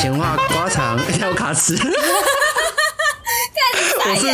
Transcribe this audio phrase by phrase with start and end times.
[0.00, 1.76] 闲话瓜长，要卡词。
[4.02, 4.26] 我是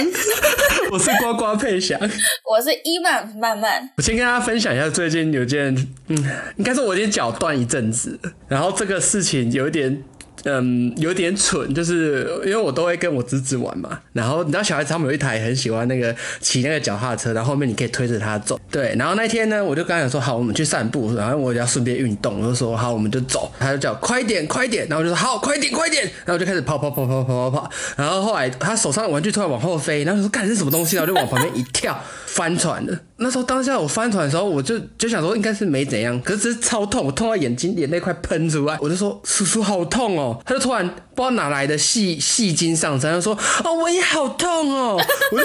[0.93, 1.99] 我是呱呱配翔，
[2.45, 3.91] 我是伊曼曼曼。
[3.97, 5.75] 我先跟大家分享一下，最近有件，
[6.07, 6.17] 嗯，
[6.57, 8.17] 应该说我已经脚断一阵子，
[8.47, 10.05] 然后这个事情有点。
[10.49, 13.99] 嗯，有点蠢，就是因为我都会跟我侄子玩嘛。
[14.13, 18.59] 然后你知道小孩子他们有一台很喜欢那个骑那个脚踏车，然后后面你可以推着他走。
[18.71, 23.51] 对，然后那天呢，我就跟他说好，我们去散步，然后我要顺便运动，我就说好，我们就走。
[23.59, 27.71] 他就叫快点，快点，然后我就说好，快点，快点，然后我就开始跑跑跑跑跑跑跑。
[27.97, 30.95] 然后后来他手上的玩具突然往后飞，然后说干是什么东西？
[30.95, 32.01] 然后就往旁边一跳，
[32.37, 33.01] 翻船了。
[33.19, 40.39] 那时候当下我翻船的时候，我就就想说应该是没怎样，可是只是超痛，我痛到眼睛眼泪快喷出来，我就说叔叔好痛哦。
[40.45, 45.01] 他就突然不知道哪来的细细筋上身，他说哦我也好痛哦。
[45.33, 45.45] 我就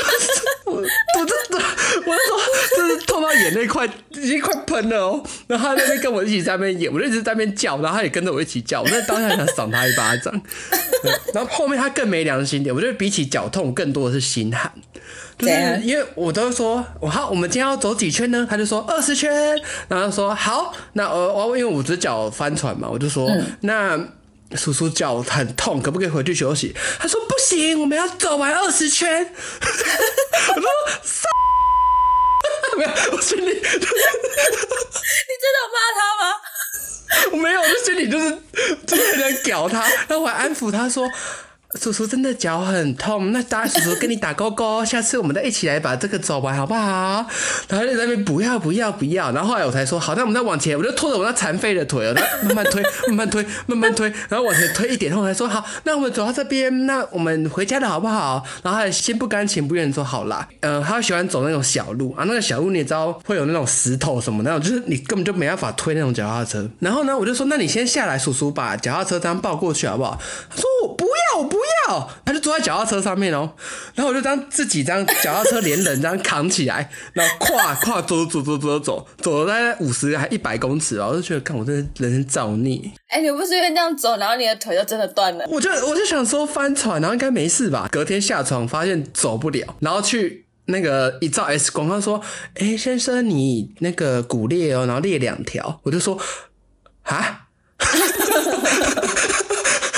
[0.66, 1.66] 我我真的
[2.06, 5.24] 我就说就是痛到眼泪快已经快喷了哦。
[5.48, 8.82] 然后他那边跟我一起在那边演，我就一直在那边叫，然后他也跟着我一起叫。
[8.82, 10.42] 我在当下想赏他一巴掌。
[11.34, 14.70] 然后后面他更没良心点，我觉得比起脚痛更多的是心寒。
[15.42, 18.48] 就是因为我都说，我好，我们今天要走几圈呢？
[18.50, 23.30] 他就说二十圈，然后说好，那呃，我因为我只脚翻船嘛，我就说
[23.62, 24.00] 那
[24.56, 26.76] 叔叔脚很痛，可不可以回去休息？
[27.00, 29.10] 他说不行，我们要走完二十圈。
[30.48, 30.68] 我说
[32.78, 33.80] 没有，我心里， 你真的
[35.74, 36.24] 骂他吗？
[37.32, 38.38] 我没有，我心里就是
[38.86, 41.10] 就是在屌他，然后我还安抚他说。
[41.80, 47.26] 叔叔真的脚很痛， 那大叔叔跟你打勾勾，下次我们再一起来把这个走完好不好？
[47.70, 58.44] 然后在那边不要不要不要，然后后来我才说好，那我们再往前，我就拖着我那残废的腿，慢慢推， 慢慢推，慢慢推，然后往前推一点，后来说好，那我们走到这边，那我们回家了好不好？
[58.64, 66.70] 然后他心不甘情不愿说好啦，嗯，他喜欢走那种小路啊，那个小路你也知道会有那种石头什么那种，就是你根本就没办法推那种脚踏车。
[66.80, 70.20] 然后呢，我就说那你先下来，叔叔把脚踏车这样抱过去好不好？
[70.50, 71.61] 他说我不要，我不。
[71.62, 73.54] 不要，他就坐在脚踏车上面哦，
[73.94, 82.82] 然后我就当自己这样脚踏车连人这样扛起来，然后跨 跨走走走走走走了大概五十还一百公尺吧，我就觉得看我这人生造孽。
[83.08, 85.46] 哎，你不是因为这样走，然后你的腿就真的断了？
[85.50, 87.88] 我就我就想说翻船，然后应该没事吧？
[87.92, 92.22] 隔天下床发现走不了，然后去那个一照 X 光，他说
[92.56, 96.18] ：“哎，先生，你那个骨裂哦，然后裂两条。”我就说
[97.04, 97.48] ：“啊。”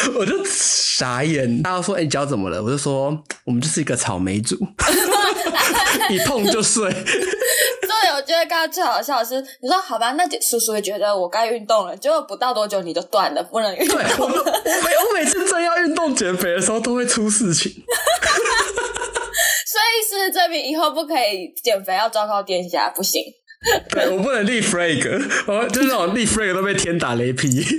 [0.15, 4.55] 我就傻眼，大家说：“哎，脚怎么了？”我就说：“我们就是一个草莓族，
[6.09, 13.97] 一碰就碎。”对，我觉得刚刚最好笑的是，你说好吧，那叔叔也觉得我该运动了，结果不到多久你就断了，不能运动。
[13.97, 17.71] 对，我每我每次真要运动减肥的时候都会出事情。
[19.65, 23.21] 所以是证明以后不可以减肥，要昭告天下，不行。
[23.89, 25.01] 对我不能立 flag，
[25.47, 27.63] 我就是那种立 flag 都被天打雷劈。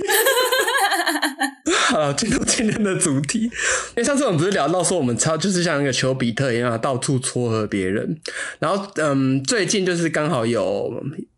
[1.87, 3.41] 好，进入今天的主题。
[3.41, 3.51] 因
[3.97, 8.19] 为上次我们不是聊到说，我们超就是像那个丘比特一样，到处撮合别人。
[8.57, 10.91] 然后，嗯，最近就是刚好有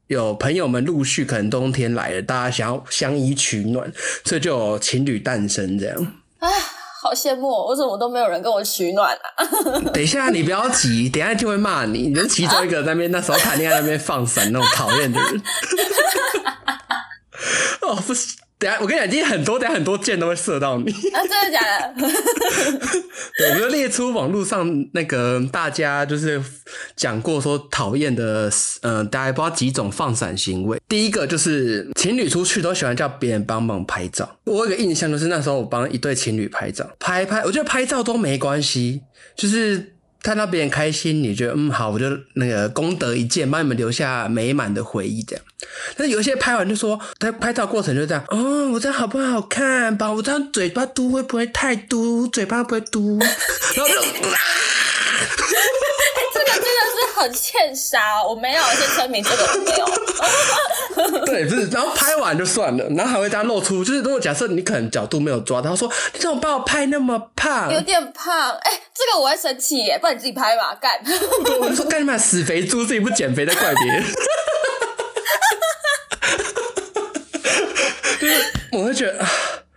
[0.08, 3.92] 有朋友们陆续，可能冬天来了，大家想要相依取暖，
[4.24, 5.98] 所以就有情侣诞生这样。
[6.40, 6.48] 啊，
[7.04, 7.50] 好羡慕！
[7.50, 9.46] 我怎么都没有人跟我取暖啊？
[9.94, 12.08] 等一下，你不要急，等下就会骂你。
[12.08, 15.42] 你是其中一个在那边那时候谈恋爱那边放闪那种讨厌的人。
[17.84, 18.38] 哦，不是。
[18.60, 20.92] 等下，我跟你讲，今天很多，等下很多箭都会射到你。
[21.14, 21.94] 啊，真的假的？
[23.38, 26.42] 对，我们就列出网络上那个大家就是
[26.96, 28.52] 讲过说讨厌的，
[28.82, 30.82] 嗯，大概不知道几种放闪行为。
[30.88, 34.40] 第一个就是情侣出去都喜欢叫别人帮忙拍照。
[34.46, 39.02] 我有个印象就是那时候我帮一对情侣拍照，拍拍，我觉得拍照都没关系，
[39.36, 39.94] 就是。
[40.24, 45.46] 看到别人开心，你觉得嗯好，我就那个功德一件，帮你们留下美满的回忆这样。
[45.98, 49.98] 但是有一些拍完就说，他拍照过程就这样，哦，我这样好不好看？
[49.98, 52.28] 吧，我这样嘴巴嘟会不会太嘟？
[52.28, 54.06] 嘴巴不会嘟， 然后就这
[56.40, 56.68] 个真的是。
[57.18, 59.88] 很欠杀，我没有先声明这个没有。
[61.26, 67.74] 对，不是，然后拍完就算了，然后还会这样露出，就是如果假设你可能角度没有抓，他说你怎么把我拍那么胖？
[67.74, 70.92] 有点胖，哎，这个我会生气耶，不然你自己拍吧，干。
[71.60, 74.04] 我就说干嘛死肥猪自己不减肥在怪别人。
[78.20, 78.34] 就是
[78.72, 79.26] 我会觉得，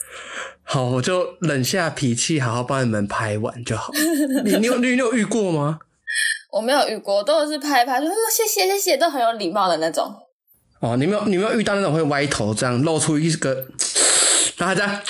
[0.64, 3.92] 好，我就冷下脾气，好好帮你们拍完就好。
[4.44, 5.80] 你你有你有遇过吗？
[6.50, 10.12] 我没有遇过，都是拍拍说谢谢谢谢，都很有礼貌的那种。
[10.80, 13.66] 哦，你没有你没有遇到那种会歪头这样露出一个，
[14.56, 14.90] 然后这样。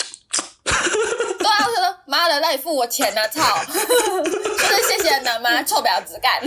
[0.64, 3.26] 对啊，我说妈的，那你付我钱呢？
[3.28, 3.64] 操！
[3.64, 6.40] 就是谢谢呢妈，臭婊子干。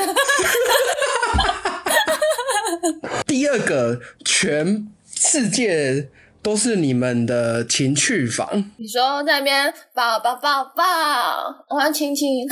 [3.26, 4.88] 第二个，全
[5.26, 6.10] 世界
[6.42, 8.46] 都是你们的情趣房，
[8.78, 10.84] 你说在那边抱抱抱抱，
[11.70, 12.46] 我要亲亲。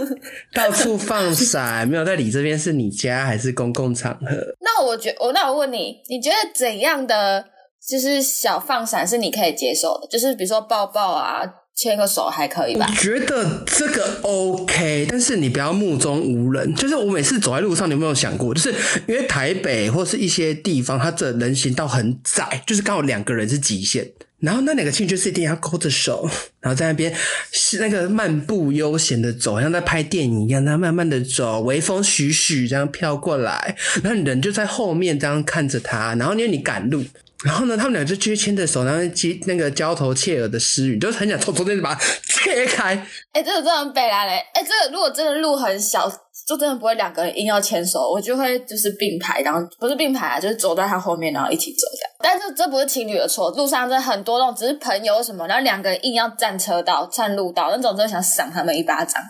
[0.52, 4.36] 到处放闪，没有在你这边是你家还是公共场合？
[4.60, 7.42] 那我觉我那我问你，你觉得怎样的
[7.88, 10.06] 就是小放闪是你可以接受的？
[10.08, 11.42] 就是比如说抱抱啊，
[11.78, 12.88] 牵个手还可以吧？
[12.90, 16.74] 我觉得这个 OK，但是你不要目中无人。
[16.74, 18.52] 就是我每次走在路上，你有没有想过？
[18.52, 18.74] 就是
[19.06, 24.10] 因为台北或是一些地方，它的人行道很窄，就是刚好两个人是极限。
[24.40, 26.28] 然后那两个情侣就是一定要勾着手，
[26.60, 27.14] 然后在那边
[27.52, 37.04] 是那个漫步悠闲的走，像在拍电影一样，这样慢慢的走，微风徐徐这样飘过来，然后人就在后面这样看着他，然后因为你赶路。
[37.44, 42.94] 然后呢，他们俩就继续牵着手，然后接那个交头切耳的私语，就是很想从中间把它切开。
[43.32, 44.44] 哎、这个真的很北来嘞！
[44.54, 46.10] 哎、这个如果真的路很小，
[46.46, 52.10] 就真的不会两个人硬要牵手，我就会就是并排，然后不是并排啊，就是走在他后面，然后一起走这样。
[52.20, 59.22] 但是这不是情侣的错，路上真的很多那种只是朋友什么，然后两个人硬要占车道、占路道，那种真的想赏他们一巴掌。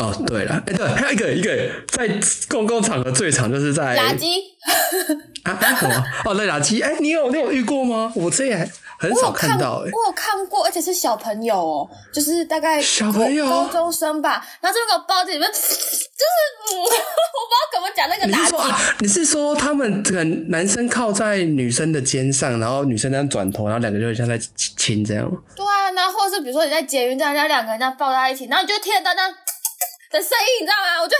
[0.00, 2.08] 哦，对了，哎，对，还有一个一个在
[2.48, 4.40] 公共场合最常就是在垃圾，
[5.44, 5.94] 啊啊什么？
[6.24, 8.10] 哦，那垃圾，哎，你有你有遇过吗？
[8.16, 8.56] 我这也
[8.98, 15.64] 很少看到，哎，我有看过，而且是小朋友哦，就是大概小朋友高高中生吧，然后就给我抱在里面，就是
[16.72, 18.40] 嗯， 我不知道怎么讲那个垃圾。
[18.40, 18.80] 你是说啊？
[19.00, 25.38] 你是说他们这个男生靠在女生的肩上，然后女生这样转头，然后两个就很像在亲这样吗？
[25.56, 29.34] 对啊，然后或者是比如说你在捷运站，人家两个人这样抱在一起，然后你就听得到那样
[30.10, 31.00] 的声音，你知道吗？
[31.02, 31.14] 我就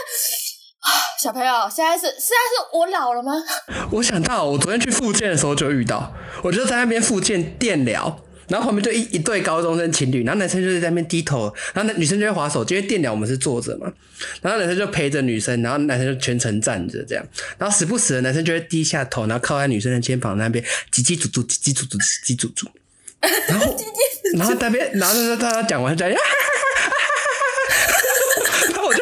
[0.81, 0.89] 啊，
[1.21, 3.31] 小朋友，现在是现在是我老了吗？
[3.91, 13.91] 我想到，我昨天去复健的时候就遇到，我就在那边复健电疗，然后旁边就一一对高中生情侣，然后男生就是在那边低头，然后那女生就会划手机，因为电疗我们是坐着嘛，
[14.41, 17.25] 然后男生就陪着女生，然后男生就全程站着这样，
[17.57, 20.61] 然后时不时的男生就会低下头，然后靠在女生的肩膀那边
[20.91, 22.67] 叽叽嘟嘟叽叽嘟嘟叽叽喳喳，
[23.47, 23.77] 然后
[24.35, 26.19] 然后那边然后那他他讲完就讲，然
[28.81, 28.93] 后我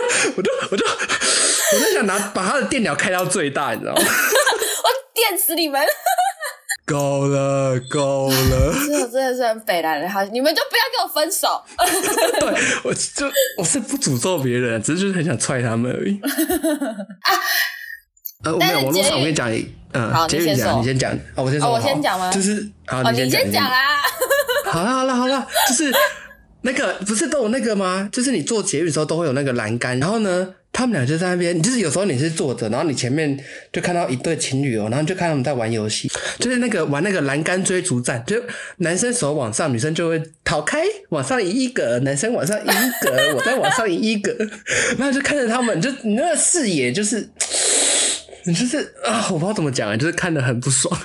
[0.42, 4.02] 就我就我就想拿把他的电疗开到最大，你知道吗？
[4.04, 5.82] 我电死你们！
[6.86, 8.74] 够了，够了。
[8.88, 11.64] 这真的是很北蓝的，好，你们就不要跟我分手。
[12.40, 16.20] 对，我就我是不诅咒别人，只是就是很想踹他们而已。
[17.22, 17.30] 啊
[18.46, 19.52] 呃，我没有，但是网络上我跟你讲，
[19.94, 23.64] 嗯，好结语讲，你先说你先讲，哦，我先说，哦我先讲吗就是好，你先讲。
[23.66, 23.78] 啊！
[24.72, 25.94] 好了，好了，好了，就是
[26.62, 28.10] 那个不是都有那个吗？
[28.12, 33.38] 就是你做节育的时候都会有那个栏杆，然后呢，他们俩就在那边，就是有时候你是坐着，然后你前面
[33.72, 38.36] 就看到一对情侣哦，然后就看他们在玩游戏，就是那个玩那个栏杆追逐战，就
[38.78, 44.32] 男生手往上，女生就会逃开，往上移一格，男生往上移一格，我再往上移一格，
[44.98, 47.30] 然后就看着他们，就你那个视野就是。
[48.46, 50.98] 你 就是啊，我不知道怎么讲啊，就是看得很不爽。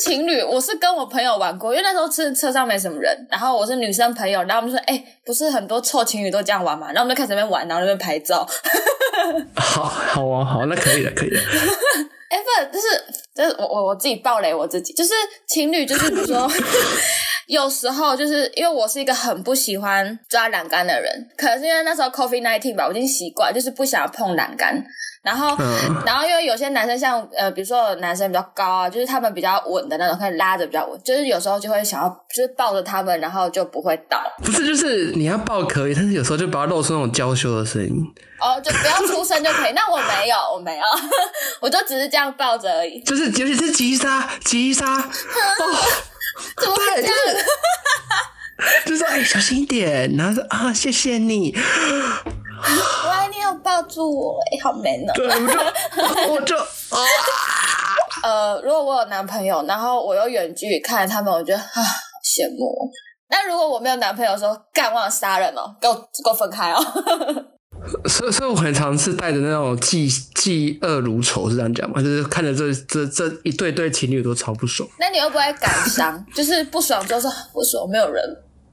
[0.00, 8.48] 情侣，我是跟我朋友玩过，因为那时候车车上没什么人，然后我是女生朋友，然后我们就说，哎、不是很多臭情侣都这样玩嘛，然后我们就开始那边玩，然后那边拍照。
[9.54, 11.40] 好好啊，好，那可以了，可以了。
[12.30, 12.86] 哎、不，就是
[13.34, 15.12] 就是我我我自己暴雷我自己，就是
[15.46, 16.50] 情侣，就是比如说，
[17.50, 24.80] 有时候就是因为我是一个很不喜欢抓栏杆的人，可能是因为那时候 COVID nineteen 吧，我已经习惯，就是不想碰栏杆。
[25.22, 25.66] 然后，嗯
[26.06, 34.22] 然后因为有些男生像呃，比如说男生比较高啊，就是他们比较稳的那种，可以拉着比较稳，就是有时候就会想要就是抱着他们，然后就不会倒。
[34.44, 37.92] 不是，就是你要抱可以，但是有时候就不要露出那种娇羞的声音。
[38.38, 39.72] 哦，就不要出声就可以。
[39.72, 40.84] 那我没有，我没有，
[41.60, 43.00] 我就只是这样抱着而已。
[43.02, 45.04] 就是尤其是急刹，急刹，哦，
[46.60, 47.14] 怎么会这样？
[48.84, 51.54] 就说哎、小心一点，然后说啊谢谢你，
[53.06, 55.12] 哇，你有抱住我，哎、好 man 哦。
[55.14, 55.26] 对，
[56.28, 56.56] 我就我就
[56.96, 57.00] 啊，
[58.22, 61.80] 呃，如果我有男朋友，然后我又远距离看着他们，我觉得啊，好
[62.22, 62.88] 羡慕哦。
[63.30, 66.80] 那如果我没有男朋友的时候，干忘了杀人哦，给我给我分开哦。
[68.06, 72.02] 所以所以我很常是带着那种嫉嫉恶如仇，是这样讲吗？
[72.02, 74.88] 就是看着这这这一对对情侣都超不爽。
[74.98, 76.24] 那你会不会感伤？
[76.34, 78.22] 就是不爽之后说为什么没有人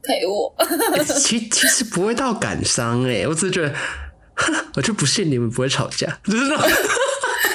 [0.04, 0.54] 陪我？
[1.20, 3.74] 其其实不会到感伤哎、我只是觉得，
[4.76, 6.70] 我就不信你们不会吵架， 就是那种。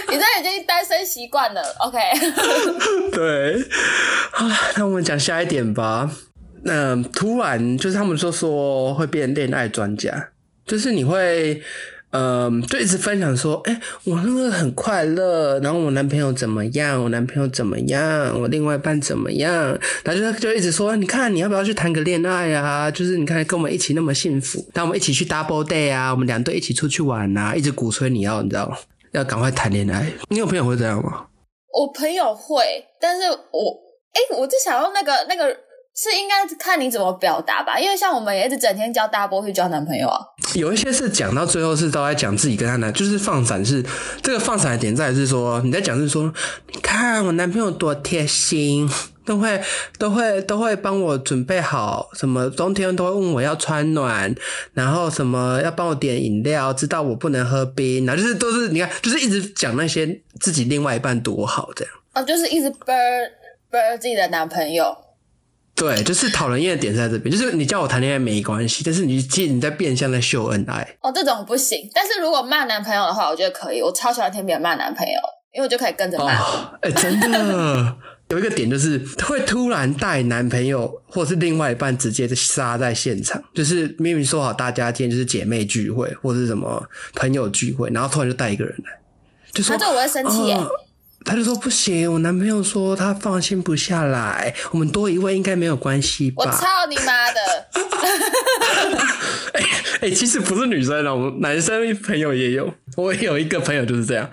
[0.08, 1.98] 你这已经单身习惯了，OK？
[3.12, 3.64] 对，
[4.32, 6.10] 好了，那我们讲下一点吧。
[6.64, 10.28] 那、突然就是他们说说会变恋爱专家，
[10.72, 11.60] 就是你会，
[12.12, 22.90] 嗯、就一直分享说，哎、我那个很快乐，然后我男朋友怎么样，我男朋友怎么样，我另外一半怎么样，然后就就一直说，你看你要不要去谈个恋爱啊？
[22.90, 28.78] 就是你看跟我们一起那么幸福，那我们一起去 double day 啊，我们两队一起出去玩啊，一直鼓吹你要，你知道吗？
[29.10, 30.10] 要赶快谈恋爱。
[30.30, 31.26] 你有朋友会这样吗？
[31.70, 32.64] 我朋友会，
[32.98, 33.78] 但是我
[34.14, 35.54] 哎，我就想用那个那个
[35.94, 40.18] 是应该看你怎么表达吧，因为像我们也一直整天教大波去交男朋友啊。
[40.54, 43.84] 有一些是讲到最后是都在讲自己跟他男，就是放闪是
[44.22, 46.24] 这个放闪的点在是说你在讲是说，
[46.72, 48.88] 你看我男朋友多贴心。
[49.24, 49.62] 都会
[50.00, 54.34] 都会都会帮我准备好，什么冬天都会问我要穿暖，
[54.74, 61.94] 然后什么要帮我点饮料，知道我不能喝冰，然后就是都是你看，就是一直讲那些自己另外一半多好这样。
[62.14, 62.92] 哦，就是一直啵
[63.70, 64.92] 啵自己的男朋友。
[65.74, 70.96] 对，就是讨人厌的点在这边，就是你叫我谈恋爱没关系，但是你其实你在变相在秀恩爱。
[71.00, 71.90] 哦，这种不行。
[71.94, 73.80] 但是如果骂男朋友的话，我觉得可以。
[73.80, 75.20] 我超喜欢听别人骂男朋友，
[75.52, 76.32] 因为我就可以跟着骂。
[76.82, 77.96] 哎，真的。
[78.28, 86.82] 有一个点就是会突然带男朋友或是另外一半直接杀在现场，就是明明说好大家今天就是姐妹聚会或是什么
[87.14, 88.92] 朋友聚会，然后突然就带一个人来，
[89.52, 90.58] 就说他就我会生气耶，
[91.24, 96.44] 他就说不行，我男朋友说他放心不下来，我们多一位应该没有关系吧？
[96.44, 97.40] 我操你妈的！
[99.54, 99.62] 哎
[100.02, 104.30] 哎，其实不是女生的，我们男生朋友也有，我有一个朋友就是这样。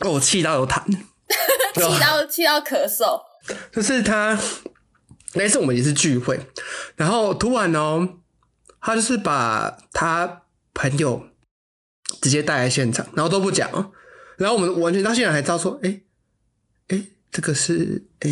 [0.00, 0.82] 我 气到有痰，
[1.74, 3.20] 气到气到咳嗽。
[3.72, 4.38] 就是他
[5.34, 6.40] 那次我们也是聚会，
[6.96, 8.08] 然后突然哦，
[8.80, 10.42] 他就是把他
[10.72, 11.26] 朋友
[12.20, 13.70] 直接带来现场，然后都不讲，
[14.36, 16.00] 然后我们完全到现场还知道说，哎
[16.88, 18.30] 哎，这个是哎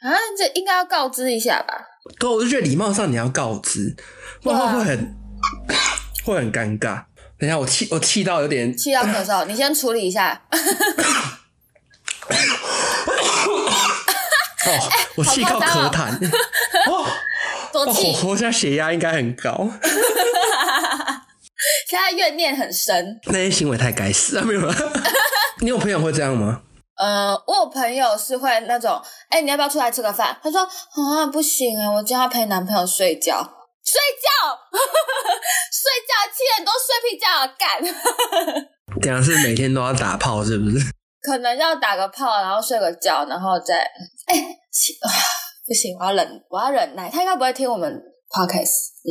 [0.00, 1.74] 啊，这应该要告知一下吧？
[2.18, 3.96] 对，我就觉得礼貌上你要告知，
[4.42, 5.16] 不然会很
[6.24, 7.04] 会很尴尬。
[7.38, 10.42] 等下，我气我气到有点气到咳嗽，你先处理一下。
[14.66, 16.12] 哦，我气到咳痰。
[16.90, 17.06] 哦，
[17.72, 18.14] 多气！
[18.26, 19.70] 我现在血压应该很高。
[21.98, 23.18] 现在怨念很深。
[23.26, 24.44] 那些行为太该死啊！
[24.44, 24.74] 没有了。
[25.60, 26.62] 你有朋友会这样吗？
[26.96, 30.36] 呃，我有朋友是会那种，哎，你要不要出来吃个饭？
[30.42, 33.36] 他说啊，不行啊，我今天要陪男朋友睡觉。
[33.84, 34.28] 睡觉，
[35.72, 37.26] 睡觉， 七点多睡屁觉
[37.58, 38.66] 干。
[39.00, 40.78] 这样是每天都要打炮，是不是？
[41.22, 43.78] 可能要打个炮，然后睡个觉，然后再
[44.26, 44.36] 哎，
[45.66, 47.08] 不行，我要忍，我要忍耐。
[47.10, 48.92] 他应该不会听我们 podcast。
[49.04, 49.08] 嗯，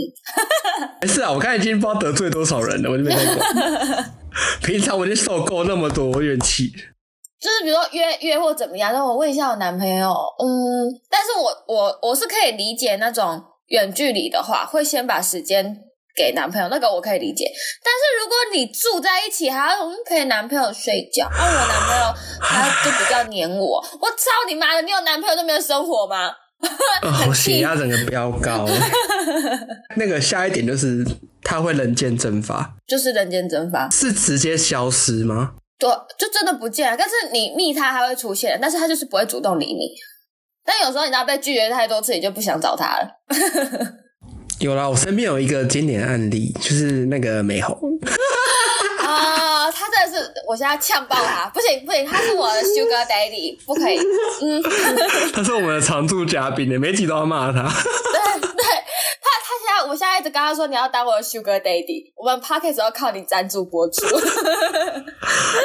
[1.02, 4.14] 没事啊，我刚才已经不知道得罪多少人了，我就没在管。
[4.64, 6.72] 平常我就受够那么多怨气。
[7.40, 10.10] 就是比如说约约或怎么样，那我问一下我男朋友，
[10.40, 13.44] 嗯，但是我我我是可以理解那种。
[13.68, 15.76] 远距离的话，会先把时间
[16.16, 17.44] 给男朋友，那个我可以理解。
[17.84, 23.86] 但是如果你住在一起，还要陪男朋友睡觉，那我男朋友他就比较黏我。
[24.00, 24.82] 我操你妈的！
[24.84, 26.32] 你有男朋友都没有生活吗？
[27.28, 28.68] 我血压整个飙高。
[29.96, 31.06] 那个下一点就是
[31.42, 35.54] 他会人间蒸发，就是人间蒸发，是直接消失吗？
[35.80, 36.98] 对，就真的不见了。
[36.98, 39.92] 但是你密他，他会出现，但是他就是不会主动理你。
[40.66, 43.08] 但有时候你知道被拒绝太多次，你就不想找他了。
[44.60, 47.78] 有啦，我身边有一个经典案例，就是那个美红。
[49.06, 49.47] 啊，他真的
[50.18, 53.98] 是，我现在呛爆他，不行不行，他是我的 Sugar Daddy， 不可以。
[54.42, 54.62] 嗯，
[55.34, 57.64] 他是我们的常驻嘉宾，每集都要骂他。
[57.64, 58.64] 对对，
[59.22, 64.06] 他他现在，我现在一直跟他说，你要当我的 Sugar Daddy，我们 Podcast 要靠你赞助播出。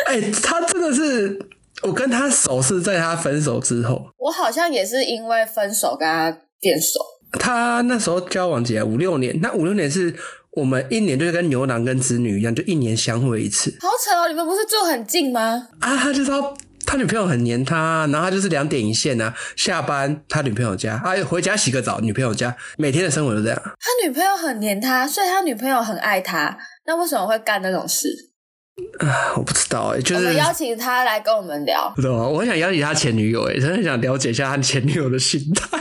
[0.07, 1.39] 哎，他真的是。
[1.83, 6.31] 我跟他熟是在他分手之后，我好像也是因为分手跟他
[6.61, 7.01] 变熟。
[7.41, 8.87] 他那时候交往几年？
[8.87, 9.37] 五六年。
[9.41, 10.15] 那五六年是
[10.53, 13.75] 我们一年就是跟牛郎跟织女一样，就一年相会一次。
[13.81, 14.29] 好扯哦！
[14.29, 15.69] 你们不是住很近吗？
[15.81, 16.55] 啊，他就说
[16.85, 23.59] 他女朋友很黏他，然后他就是两点一线啊，下班他女朋友家，啊回家洗个澡，女朋友家，每天的生活都这样。
[23.65, 26.59] 他女朋友很黏他，所以他女朋友很爱他。
[26.85, 28.09] 那为什么会干那种事？
[29.01, 32.29] 啊，我不知道哎，就是邀请他来跟我们聊，对吧？
[32.29, 35.79] 我很想邀请他前女友，哎，真的想了解一下他前女友的心态。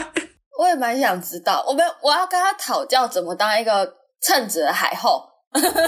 [0.58, 3.96] 我也蛮想知道，我们我要跟他讨教怎么当一个
[4.28, 5.30] 称职的海后。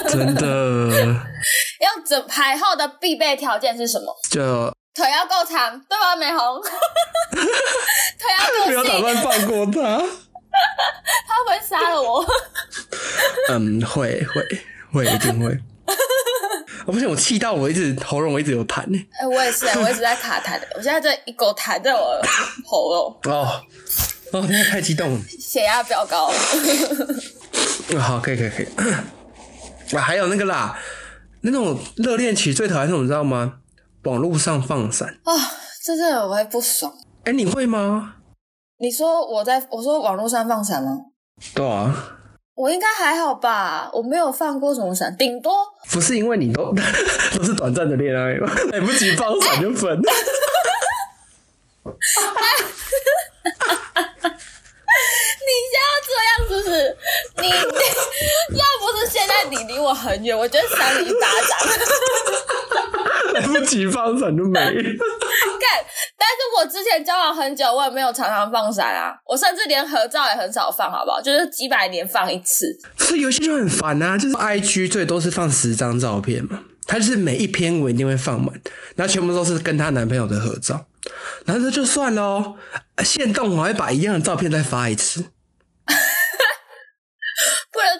[0.08, 0.44] 真的，
[1.80, 4.14] 要整海后的必备条件是什么？
[4.30, 4.40] 就
[4.94, 6.14] 腿要够长，对吧？
[6.14, 6.60] 美红，
[7.32, 9.80] 腿要够没有打算放过他，
[11.26, 12.24] 他会杀了我。
[13.48, 14.42] 嗯，会会
[14.92, 15.58] 会，一定会。
[16.86, 19.08] 我不行，我气到我一直喉咙我一直有痰呢。
[19.18, 20.68] 哎，我也是，我一直在卡痰的。
[20.76, 22.20] 我现在这一口痰在我
[22.66, 23.18] 喉咙。
[23.32, 23.62] 哦
[24.32, 26.30] 哦，现在太激动了，血压飙高。
[27.98, 28.68] 好，可以，可以，可以。
[29.92, 30.78] 那还有那个啦，
[31.42, 33.60] 那种热恋期最讨厌那种，你知道吗？
[34.04, 35.32] 网络上放闪啊，
[35.84, 36.92] 真的我会不爽。
[37.24, 38.16] 哎，你会吗？
[38.78, 40.98] 你说我在我说网络上放闪吗？
[41.54, 42.10] 对啊。
[42.54, 43.90] 我应该还好吧？
[43.92, 45.52] 我没有放过什么闪，顶多
[45.90, 46.72] 不是因为你都
[47.36, 48.34] 都是短暂的恋爱，
[48.70, 50.00] 来不及放闪就分。
[56.48, 56.96] 是不是？
[57.40, 60.66] 你, 要不是现在你离我很远，我觉得
[61.00, 61.58] 你一巴掌。
[63.34, 64.60] 来不及放伞就没。
[64.60, 64.74] 干，
[66.16, 69.14] 但是我之前交往很久，我也没有常常放伞啊。
[69.26, 71.20] 我甚至连合照也很少放，好不好？
[71.20, 72.66] 就是几百年放一次。
[72.98, 78.54] 所以有些就很烦啊，就是 IG 最多是放十张照片嘛，他就是每一篇我一定会放满，
[78.94, 80.86] 然后全部都是跟她男朋友的合照。
[81.44, 82.54] 然后就算喽，
[83.04, 85.24] 现动我会把一样的照片再发一次。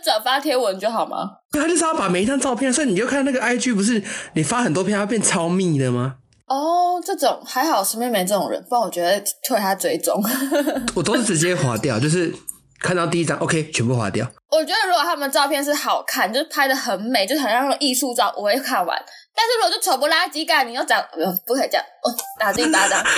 [0.05, 1.31] 转发贴文就好吗？
[1.53, 4.03] 他就是要把每一张照片，所以你就看那个 I G 不是
[4.35, 6.17] 你发很多篇，它变超密的吗？
[6.47, 9.19] 哦，这种还好，身边没这种人，不然我觉得
[9.49, 10.23] 退他追踪。
[10.95, 12.33] 我都是直接划掉，就是
[12.81, 14.27] 看到第一张 OK 全部划掉。
[14.51, 19.03] 我觉得如果他们照片是好看，就是拍的很美，就是很像那种艺术照，我会看完。
[19.35, 23.03] 但是如果就丑不拉几感，你又讲呃不可以这样，哦，打自己巴掌。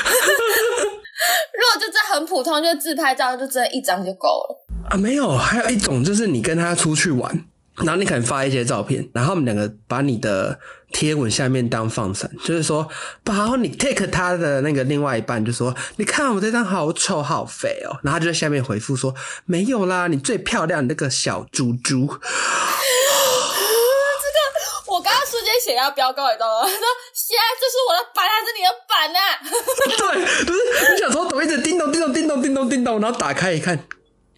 [1.54, 4.66] 如果就这很普通，就自拍照，就真的一张就够了。
[4.90, 7.44] 啊，没有，还有一种就是你跟他出去玩，
[7.78, 10.58] 然后你可能发一些照片，然后我们两个把你的
[10.92, 12.88] 贴文下面当放闪，就是说，
[13.24, 19.12] 然后你 take 他的那个另外一半就说，你看我这张好丑好肥哦，然后他就在下面回复说，
[19.44, 22.08] 没有啦，你最漂亮那个小猪猪。
[25.30, 26.64] 瞬间血压飙高，你知道吗？
[26.64, 29.42] 他说：“现在这是我的板还是你的板呢、啊？”
[29.98, 30.58] 对，不是
[30.92, 33.78] 你想说怎么一直叮咚叮咚叮咚叮咚叮咚，然后打开一看，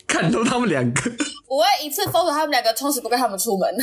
[0.06, 1.10] 看到他们两个，
[1.48, 3.74] 我会一次封锁他们两个，从此不跟他们出门。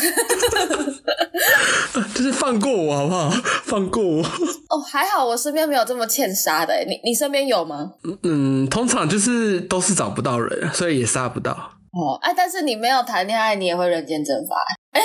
[2.14, 3.30] 就是放过我好不好？
[3.66, 4.22] 放过我。
[4.22, 7.92] 哦，还好我身边没有这么欠杀的，你你身边有吗？
[8.24, 11.52] 嗯，通常就是都是找不到人，所以也杀不到。
[11.52, 14.56] 哦，哎，但是你没有谈恋爱，你也会人间蒸发。
[14.92, 15.02] 哎，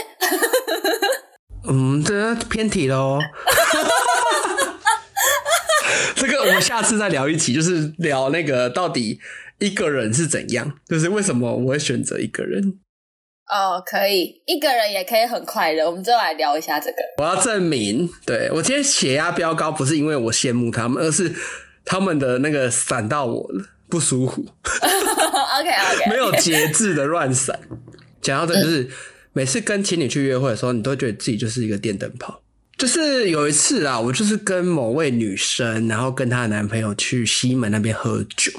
[1.68, 3.18] 嗯，这偏题喽。
[6.16, 9.20] 这个我们下次再聊一期，就是聊那个到底
[9.58, 12.78] 一个人是怎样，就是为什么我会选择一个人。
[13.46, 15.84] 哦，可以，一个人也可以很快乐。
[15.84, 16.96] 我们就来聊一下这个。
[17.18, 21.34] 我要证明，对我今天血压飙高，不是因为我羡慕他们，而是
[21.84, 24.46] 他们的那个闪到我了，不舒服。
[24.62, 27.58] OK OK，没有节制的乱闪。
[28.20, 28.88] 讲到这个，就是
[29.32, 32.42] 每次跟情侣去约会的时候，你都会觉得自己就是一个电灯泡。
[32.76, 38.50] 就是有一次啊，我就是跟某位女生，然后跟她的男朋友去西门那边喝酒。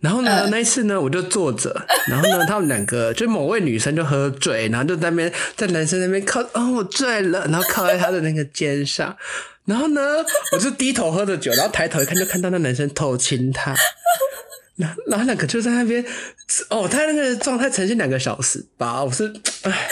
[0.00, 9.16] 然后呢，那一次呢，我就坐着， 然后呢，他们两个就某位女生就喝醉，然后就在那边在男生那边靠，哦，我醉了，然后靠在他的那个肩上，
[9.64, 10.00] 然后呢，
[10.52, 13.74] 我就低头喝着酒，然后抬头一看，就看到那男生偷亲她。
[14.76, 16.04] 然后然后两个就在那边，
[16.70, 19.32] 哦，他那个状态呈现两个小时吧，我是，
[19.62, 19.88] 哎，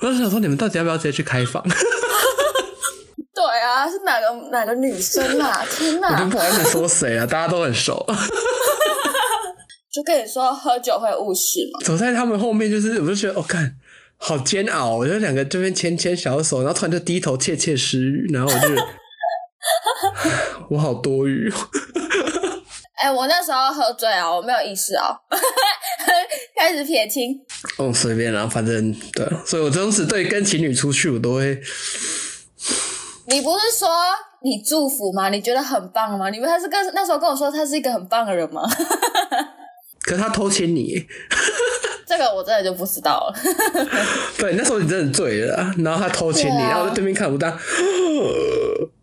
[0.00, 1.62] 我当时想说，你们到底要不要直接去开房？
[3.34, 5.64] 对啊，是哪个哪个女生啊？
[5.70, 6.24] 天我就哪！
[6.24, 8.06] 不好意思说谁啊，大家都很熟。
[9.92, 11.80] 就跟你说，喝酒会误事嘛。
[11.84, 13.76] 走在他们后面，就是我就觉得，哦，看
[14.16, 18.68] 好煎熬，我就两个这边牵牵小手，然后突然就低头窃窃私语，然后我就，
[20.70, 21.54] 我好多余哦。
[23.02, 25.10] 哎、我那时候喝醉啊，我没有意识哦，
[26.56, 27.36] 开始撇清。
[27.76, 31.60] 哦，随便啦，反正对，所以我当时对跟情侣出去，我都会。
[33.26, 33.88] 你不是说
[34.42, 35.30] 你祝福吗？
[35.30, 36.30] 你觉得很棒吗？
[36.30, 38.62] 你不他是跟那时候跟我说他是一个很棒的人吗？
[40.04, 41.04] 可是他偷亲你，
[42.06, 43.34] 这个我真的就不知道了。
[44.38, 47.50] 对，那时候你真的醉了啊，然后他偷亲你，啊然后我在对面看，我当，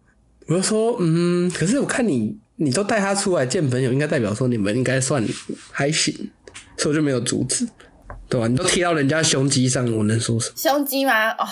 [0.49, 5.23] 我就说，嗯，可是我看你，你都带他出来见朋友，应该代表说你们应该算
[5.71, 6.13] 还行，
[6.77, 7.67] 所以我就没有阻止，
[8.27, 8.47] 对吧？
[8.47, 10.55] 你都贴到人家胸肌上，我能说什么？
[10.57, 11.29] 胸肌吗？
[11.31, 11.45] 哦，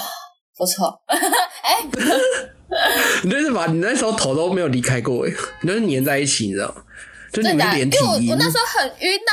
[0.58, 1.00] 不错。
[1.08, 1.86] 哎、
[3.24, 6.84] 你就是把你那时候头都没有离开过，哎，你都是粘在一起，你知道吗？
[7.32, 9.32] 就你们是连体婴因为我我那时候很晕呐、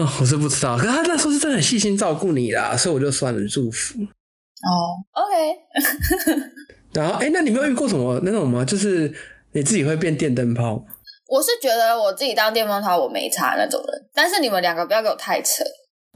[0.04, 3.98] 哦，我是不知道，可是他那时候是真的很细心照顾你啦，所以我就算了，祝福。
[4.00, 4.70] 哦
[5.12, 5.34] ，OK，
[6.96, 8.64] 然后，哎、那你没有遇过什么那种吗？
[8.64, 9.12] 就是
[9.52, 10.84] 你自己会变电灯泡？
[11.28, 15.62] 我是觉得我自己当电灯泡我没差那种人，但是你们两个不要给我太扯。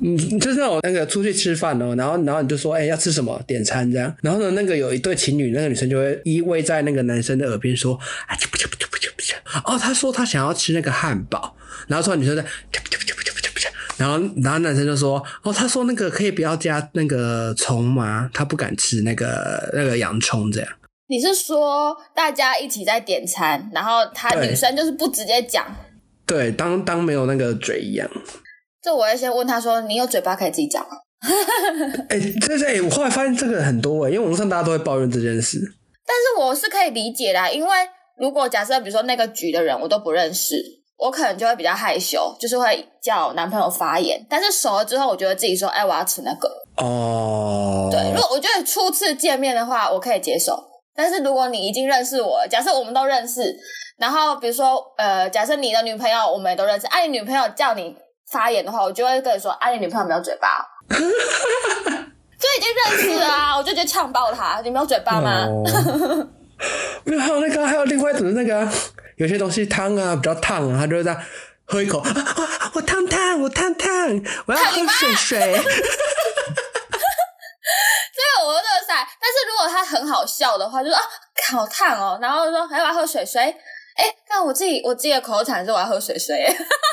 [0.02, 7.94] 嗯，就是那种那个出去吃饭哦，然后然后你就说，哎、要吃什么点餐这样，然后呢，那个有一对情侣，那个女生就会依偎在那个男生的耳边说，
[8.26, 11.54] 啊，不不不不不不，哦，他说他想要吃那个汉堡，
[11.86, 13.19] 然后突然女生在，不不，
[14.00, 18.30] 然后然后男生就说，哦，他说那个可以不要加那个葱吗？
[18.32, 20.68] 他不敢吃那个那个洋葱这样。
[21.06, 25.66] 你是说大家一起在点餐，然后他女生就是不直接讲，
[26.24, 28.08] 对，当当没有那个嘴一样。
[28.80, 30.96] 这我要先问他说：“你有嘴巴可以自己讲吗
[32.08, 35.58] 哎、这是哎、我后来发现这个很多哎、因为网络上大家都会抱怨这件事。？”
[36.06, 37.70] 但是我是可以理解的啊，因为
[38.18, 40.56] 如果假设比如说那个局的人我都不认识，
[41.00, 44.24] 我可能就会比较害羞，就是会叫男朋友发言。
[44.28, 46.48] 但是熟了之后，我觉得自己说，哎，我要吃那个。
[46.76, 50.62] 哦，对，如果我觉得初次见面的话，我可以接受。
[50.94, 53.56] 但是如果你已经认识我，假设我们都认识，
[53.96, 57.96] 然后比如说，呃，假设你的女朋友我们也都认识，啊，你女朋友叫你
[58.30, 65.46] 发言的话，我就会跟你说，啊，你女朋友没有嘴巴， 就已经认识啊，我就直接呛爆他，你没有嘴巴吗？
[67.04, 68.68] 没有，还有那个，还有另外一种那个，
[69.20, 71.22] 有些东西汤啊比较烫啊，他就会这样
[71.66, 73.90] 喝一口，啊啊，我烫烫，我烫烫，
[74.46, 75.38] 我要喝水水。
[78.16, 81.02] 这个我热塞，但是如果他很好笑的话，就说啊
[81.52, 86.46] 好烫哦，然后说还要喝水水，哎，但我自己我自己的口产是我要喝水水，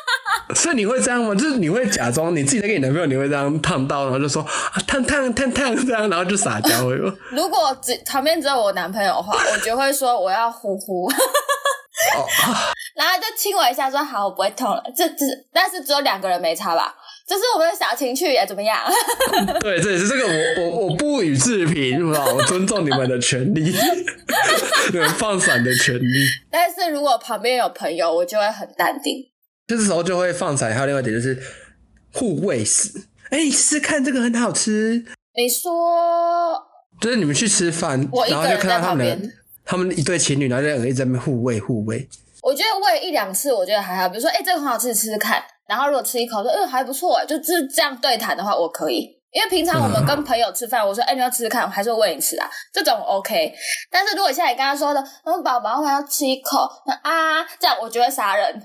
[0.54, 1.34] 所以你会这样吗？
[1.34, 6.90] 就是你会假装你自己在跟你男朋友，你会这样烫到，然后就说啊烫烫烫烫这样，然后就撒娇？
[7.32, 11.10] 如果只旁边只有我男朋友的话，我就会说我要呼呼，
[12.96, 16.96] 然后就亲我一下，说好我不会痛了，这只但是只有两个人没差吧。
[17.28, 18.80] 这是我们的小情趣也怎么样？
[19.60, 22.26] 对，这也是这个我我我不予置评，是吧？
[22.34, 23.72] 我尊重你们的权利，
[24.92, 26.26] 对放闪的权利。
[26.50, 29.26] 但是如果旁边有朋友，我就会很淡定。
[29.68, 30.74] 这时候就会放闪。
[30.74, 31.38] 还有另外一点就是
[32.14, 32.90] 互喂食。
[33.30, 35.04] 哎，你试试看，这个很好吃。
[35.36, 36.58] 你说，
[37.02, 39.34] 就是你们去吃饭，然后就看到他们，
[39.68, 42.08] 他们一对情侣，然后两个一直在那边互喂互喂。
[42.42, 44.08] 我觉得喂一两次，我觉得还好。
[44.08, 45.44] 比如说，哎，这个很好吃，吃吃看。
[45.68, 49.18] 然后如果吃一口说，嗯，还不错，就是这样对谈的话，我可以。
[49.34, 53.54] 因为平常我们跟朋友吃饭，我说，哎，你要吃吃看，我还是会喂你吃啊，这种 OK。
[53.92, 56.60] 但是如果现在你跟他说的，嗯，宝宝，我要吃一口，
[57.04, 58.64] 啊，这样我就会杀人。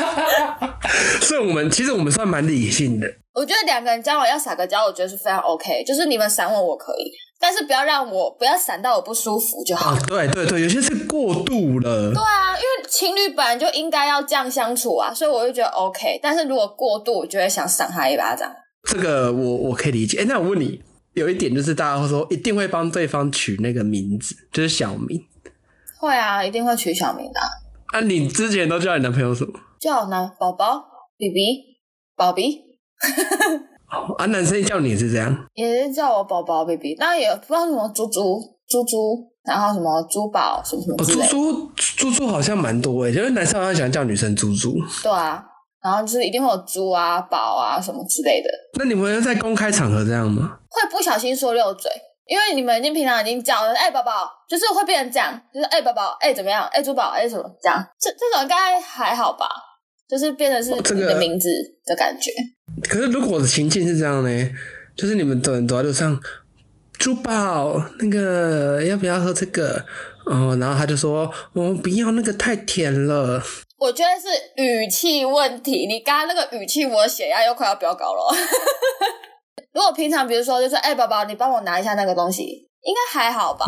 [1.20, 3.06] 所以，我们其实我们算蛮理性的。
[3.34, 5.84] 我觉得两个人交往要撒个娇，我觉得是非常 OK。
[5.84, 7.12] 就是你们闪我，我可以。
[7.38, 9.94] 但是不要让我不要闪到我不舒服就好。
[10.06, 12.12] 对对对，有些是过度了。
[12.12, 16.18] 对啊，因为情侣本来就应该要这样相处啊，所以我就觉得 OK。
[16.22, 18.50] 但是如果过度，我就会想赏他一巴掌。
[18.88, 20.20] 这个我我可以理解。
[20.20, 20.82] 哎，那我问你，
[21.14, 25.20] 有一点就是大家会说一定会帮对方取那个名字，就是小名。
[26.00, 27.40] 会啊，一定会取小名的。
[27.92, 29.52] 啊，你之前都叫你男朋友什么？
[29.80, 30.84] 叫男宝宝
[31.18, 31.78] ，BB，
[32.16, 32.62] 宝比。
[34.18, 44.74] 啊，男生叫你是这样，也是叫我宝宝 baby，那也不知道什么猪猪猪猪，然后什么珠宝什么什么猪猪猪猪好像蛮多诶，因为男生好像喜欢叫女生猪猪。
[45.02, 45.44] 对啊，
[45.82, 48.48] 然后就是一定会有猪啊宝啊什么之类的。
[48.78, 50.58] 那你们在公开场合这样吗？
[50.68, 51.90] 会不小心说溜嘴，
[52.26, 59.46] 因为你们已经平常已经叫了，哎宝宝，就是会变成这样，就是哎宝宝，哎怎么样，哎珠宝，哎什么这样，这这种应该还好吧？
[60.06, 61.48] 就是变成是你的名字
[61.86, 62.30] 的感觉。
[62.82, 64.50] 可是如果我的情境是这样呢？
[64.96, 66.20] 就是你们走走在路上，
[66.98, 69.84] 珠宝那个要不要喝这个？
[70.26, 73.42] 哦，然后他就说：“我不要那个太甜了。”
[73.76, 75.86] 我觉得是语气问题。
[75.86, 78.34] 你刚刚那个语气，我血压又快要飙高了。
[79.74, 83.64] 如果平常比如说，就说：“哎，宝宝，你帮我拿一下那个东西。”应该还好吧，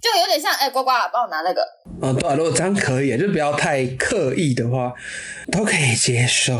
[0.00, 1.62] 就有点像哎，呱呱，帮我拿那个。
[2.02, 4.92] 嗯，对，啊如果这样可以，就不要太刻意的话，
[5.52, 6.58] 都可以接受。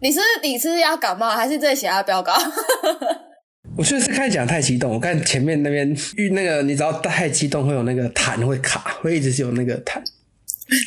[0.00, 2.32] 你是你是要感冒，还是这血压飙高？
[3.76, 10.00] 我确实开始讲太激动，我看前面那边遇那个，你知道太激动会有那个痰会卡，会一直是有那个痰，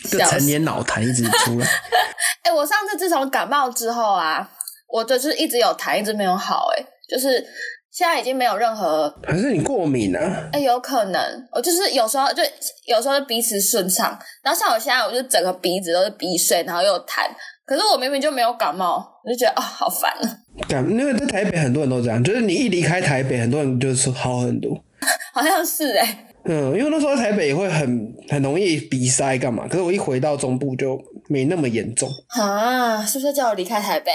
[0.09, 1.67] 就成年脑痰一直出来。
[2.43, 4.49] 哎，我上次自从感冒之后啊，
[4.87, 7.45] 我就是一直有痰，一直没有好，哎，就是。
[7.93, 10.49] 现在已经没有任何，还是你过敏啊？
[10.51, 12.41] 哎，有可能，我就是有时候就
[12.87, 17.21] 有时候鼻子顺畅，然后像我现在，我就整个鼻子都是鼻水，然后又痰。
[17.65, 20.39] 可是我明明就没有感冒，我就觉得啊，好烦啊！
[20.67, 24.75] 感，因为在台北很多人都这样，就是你一离开台北，很多人就是好很多。
[25.31, 26.27] 好像是哎。
[26.45, 29.67] 嗯，因为那时候在台北也会很很容易鼻塞干嘛？
[29.67, 33.05] 可是我一回到中部就没那么严重啊！
[33.05, 34.11] 是不是叫我离开台北？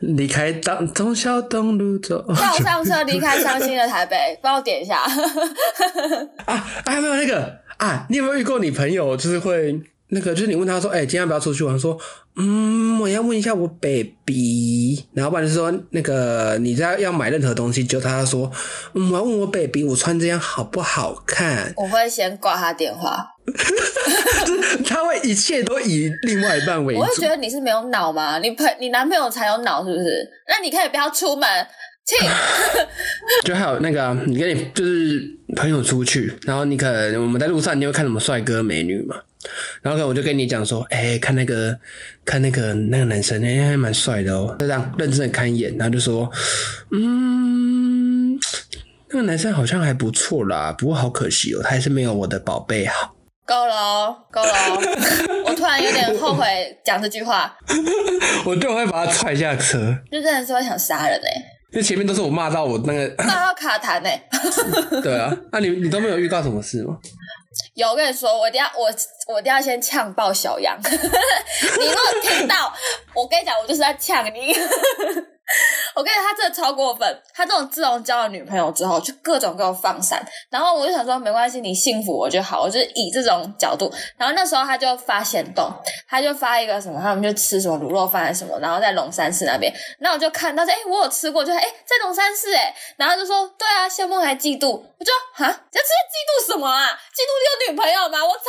[0.00, 4.98] 离开当中小东路走，叫我上车离开伤心的台北，帮我点一下。
[6.44, 8.06] 啊，还有没有那个啊？
[8.10, 9.80] 你有没有遇过你朋友就是会？
[10.10, 11.78] 那个就是你问他说，哎，今天要不要出去玩？
[11.78, 11.94] 说，
[12.38, 15.04] 嗯，我要问一下我 baby。
[15.12, 18.50] 然后不然就说，那个你在要买任何东西，就他说，
[18.94, 21.72] 嗯，我要问我 baby，我穿这样好不好看？
[21.76, 23.26] 我会先挂他电话。
[24.86, 27.00] 他会一切都以另外一半为主。
[27.00, 28.38] 我会觉得你是没有脑吗？
[28.38, 30.30] 你朋你男朋友才有脑是不是？
[30.46, 31.48] 那你可以不要出门。
[33.44, 35.22] 就还有那个，你跟你就是
[35.54, 39.14] 朋友出去，然后你可能我们在路上，你会看什么帅哥美女嘛？
[39.82, 41.78] 然后我就跟你讲说，哎，看那个，
[42.24, 44.56] 看那个那个男生，哎，还蛮帅的哦。
[44.58, 46.30] 就这样认真的看一眼，然后就说，
[46.92, 48.38] 嗯，
[49.10, 53.14] 那个男生好像还不错啦，不过好可惜哦，他还是没有我的宝贝好。
[53.46, 54.52] 够了，够了，
[55.46, 56.44] 我突然有点后悔
[56.84, 57.56] 讲这句话，
[58.44, 61.30] 我就会把他踹下车，就真的是会想杀人哎、
[61.72, 64.22] 因为前面都是我骂到我那个，那要卡痰哎、
[65.02, 66.98] 对啊，那、你你都没有遇到什么事吗？
[67.78, 68.90] 有，我跟你说，我一定要我
[69.32, 70.76] 我一定要先呛爆小杨。
[70.82, 72.74] 你如果听到，
[73.14, 74.52] 我跟你讲，我就是在呛你。
[75.94, 77.22] 我跟你讲，他真的超过分。
[77.34, 80.24] 他这种自从交了女朋友之后，就各种给我放闪。
[80.50, 82.62] 然后我就想说，没关系，你幸福我就好。
[82.62, 83.92] 我就是以这种角度。
[84.16, 85.70] 然后那时候他就发现动，
[86.08, 89.72] 他就发一个什么，他们就吃什么卤肉饭什么，然后在龙山寺那边。
[90.00, 94.68] 那我就看到说，哎、我有吃过，就哎、在龙山寺哎，然后就说，对啊，羡慕还嫉妒。
[94.98, 96.86] 我就哈，这是嫉妒什么啊？
[97.14, 98.18] 嫉妒你有女朋友吗？
[98.24, 98.42] 我操！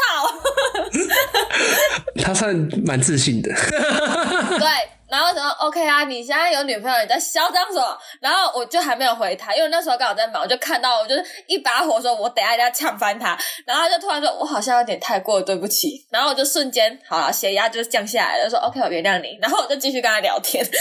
[2.23, 3.49] 他算蛮自信的，
[4.59, 4.67] 对，
[5.09, 7.97] 然后什么 OK 啊，你现在有女朋友，你在嚣张什么？
[8.21, 13.37] 然后我就还没有回他，因为那时候刚好在忙，我就看到我就是一把火说，我等下一定要呛翻他。
[13.65, 16.05] 然后他就突然说，我好像有点太过，对不起。
[16.11, 19.37] 然后我就瞬间好了，血压就降下来了，就说 OK，我原谅你。
[19.41, 20.63] 然后我就继续跟他聊天。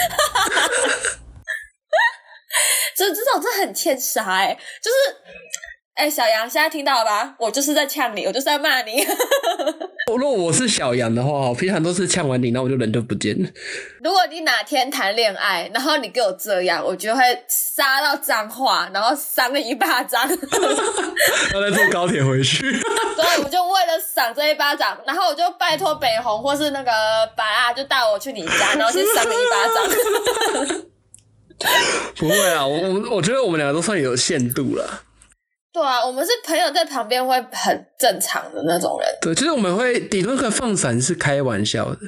[2.96, 4.96] 这这种真的很欠杀哎、就是
[5.98, 7.34] 哎、小杨现在听到了吧？
[7.40, 9.04] 我就是在呛你，我就是在骂你。
[10.06, 13.48] 如果我是小杨的话，我平常都是呛完你，然后我就人就不见了。
[14.02, 20.22] 如果你哪天谈恋爱，然后你给我这样，我就会杀到脏话，然后扇你一巴掌。
[20.30, 20.38] 然
[21.54, 22.72] 后再坐高铁回去。
[23.16, 26.92] 所以我就为了赏这一巴掌，然后我就拜托北红或是那个
[27.36, 30.86] 白啊，就带我去你家，然后去扇你一巴掌。
[32.16, 35.02] 不会啊，我我我觉得我们两个都算有限度了。
[35.78, 39.08] 对啊，我们是朋友在旁边会很正常的那种人。
[39.20, 41.98] 对，就是我们会顶多个放闪是开玩笑的，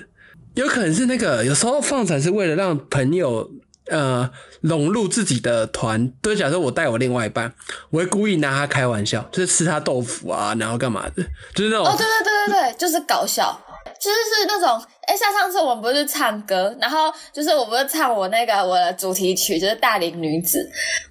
[0.54, 3.48] 有可能是那个有时候放闪是为了让朋友
[3.86, 4.28] 呃
[4.60, 6.08] 融入自己的团。
[6.20, 7.54] 对，假设我带我另外一半，
[7.90, 11.22] 我会故意拿他开玩笑，就是吃他豆腐啊，然后干嘛的，
[11.54, 13.56] 就是那种、哦，对对对对对，就是搞笑，
[14.00, 20.58] 就是是那种，哎，像上次我们不是唱歌，然后就是我不是唱我那个我的主题曲，就是《大龄女子》，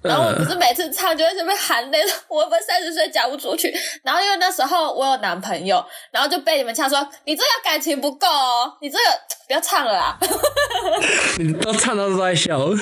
[0.08, 3.72] 然后我不是每次唱就会这边含泪，我们三十岁讲不出去，
[4.02, 9.04] 然后因为那时候我有男朋友，然后就被你们呛说你这个感情不够哦，你这个
[9.46, 10.28] 不要唱了啦，对
[11.38, 12.58] 对你都唱到都在笑。
[12.58, 12.76] 对，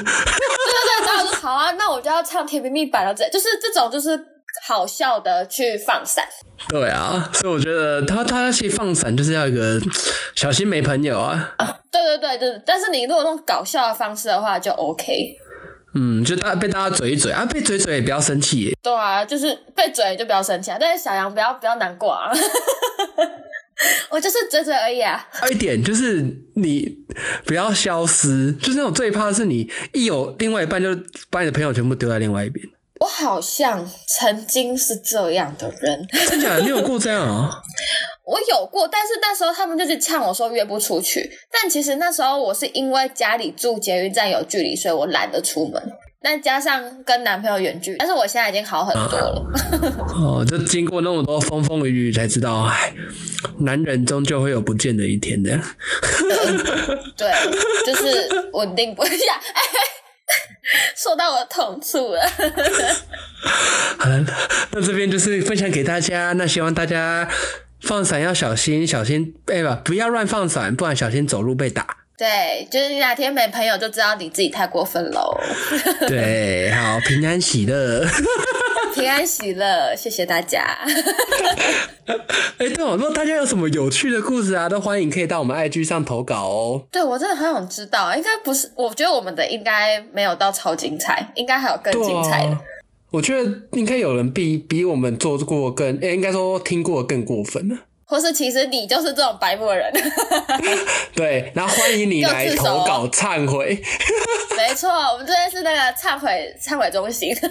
[1.07, 4.17] 然后我说好啊，那我就要唱甜蜜蜜版了，这就是这种就是
[4.67, 6.25] 好笑的去放闪。
[6.69, 9.81] 对啊，所以我觉得他他其实放闪就是要一个
[10.35, 11.55] 小心没朋友啊。
[11.59, 15.37] 啊对对对对，但是你如果用搞笑的方式的话，就 OK。
[15.95, 18.73] 嗯，就大被大家嘴一嘴啊，被嘴嘴也不要生气耶。
[18.83, 22.31] 对啊，就是被嘴就不要生气啊，但是小杨不要不要难过啊。
[24.11, 25.27] 我就是嘴嘴而已啊。
[25.31, 26.21] 还有一点就是
[26.57, 26.99] 你
[27.47, 30.89] 不要消失，就是那种最怕的是你一有另外一半，就
[31.31, 32.67] 把你的朋友全部丢在另外一边。
[33.01, 36.61] 我好像曾经是这样的人， 真假的？
[36.63, 37.61] 你有过这样啊？
[38.25, 45.83] 我有过，但是那时候他们就是呛我说约不出去，但其实那时候我是因为家里住捷运站有距离，所以我懒得出门。
[46.21, 49.47] 那加上跟男朋友远距离，但是我现在已经好很多了。
[50.17, 52.93] 哦，就经过那么多风风雨雨才知道，哎，
[53.61, 55.51] 男人终究会有不见的一天的。
[57.17, 57.31] 对，
[57.87, 59.13] 就是稳定不 下。
[59.55, 59.63] 哎，
[61.01, 62.21] 说到我的痛处了。
[63.99, 64.25] 好了，
[64.73, 67.29] 那这边就是分享给大家，那希望大家
[67.83, 71.87] 放伞要小心，小心，哎不，不要乱放伞，不然小心走路被打。
[72.17, 75.39] 对，就是你哪天没朋友，就知道你自己太过分喽。
[76.09, 78.05] 对，好，平安喜乐。
[78.99, 80.77] 平安喜乐，谢谢大家。
[82.59, 86.83] 哎，对哦，如果大家有什么有趣的故事啊，都欢迎可以到我们 IG 上投稿哦。
[86.91, 92.59] 对我真的很想知道，应该不是，我觉得我们的应该没有到超精彩，应该还有更精彩的。
[93.13, 97.77] 我觉得应该有人比比我们做过更，哎，应该说听过更过分了。
[98.09, 99.93] 或是其实你就是这种白目的人，
[101.15, 103.79] 对，然后欢迎你来投稿忏悔。
[104.57, 107.37] 没错，我们这边是那个忏悔忏悔中心，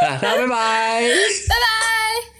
[0.00, 1.02] 拜啊，大家拜拜。
[1.48, 2.37] 拜。